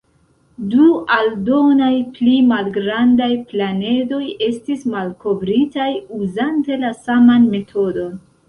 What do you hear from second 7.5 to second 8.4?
metodon.